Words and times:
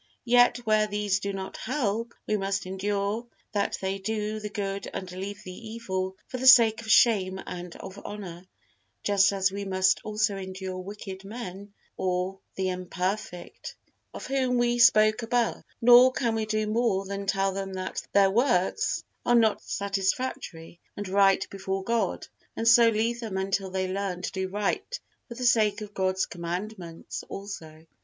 Yet 0.25 0.57
where 0.65 0.87
these 0.87 1.19
do 1.19 1.31
not 1.31 1.57
help, 1.57 2.15
we 2.25 2.35
must 2.35 2.65
endure 2.65 3.27
that 3.51 3.77
they 3.81 3.99
do 3.99 4.39
the 4.39 4.49
good 4.49 4.87
and 4.95 5.11
leave 5.11 5.43
the 5.43 5.53
evil 5.53 6.17
for 6.27 6.39
the 6.39 6.47
sake 6.47 6.81
of 6.81 6.89
shame 6.89 7.39
and 7.45 7.75
of 7.75 8.01
honor, 8.03 8.47
just 9.03 9.31
as 9.31 9.51
we 9.51 9.63
must 9.63 10.01
also 10.03 10.37
endure 10.37 10.79
wicked 10.79 11.23
men 11.23 11.75
or 11.97 12.39
the 12.55 12.69
imperfect, 12.69 13.75
of 14.11 14.25
whom 14.25 14.57
we 14.57 14.79
spoke 14.79 15.21
above; 15.21 15.61
nor 15.79 16.11
can 16.11 16.33
we 16.33 16.47
do 16.47 16.65
more 16.65 17.05
than 17.05 17.27
tell 17.27 17.51
them 17.51 17.73
that 17.73 18.01
their 18.11 18.31
works 18.31 19.03
are 19.23 19.35
not 19.35 19.61
satisfactory 19.61 20.79
and 20.97 21.07
right 21.09 21.47
before 21.51 21.83
God, 21.83 22.25
and 22.55 22.67
so 22.67 22.89
leave 22.89 23.19
them 23.19 23.37
until 23.37 23.69
they 23.69 23.87
learn 23.87 24.23
to 24.23 24.31
do 24.31 24.47
right 24.47 24.99
for 25.27 25.35
the 25.35 25.45
sake 25.45 25.81
of 25.81 25.93
God's 25.93 26.25
commandments 26.25 27.23
also. 27.29 27.85